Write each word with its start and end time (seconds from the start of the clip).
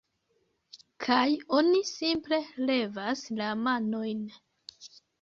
kaj 1.05 1.25
oni 1.59 1.83
simple 1.93 2.41
levas 2.73 3.25
la 3.41 3.55
manojn 3.63 4.29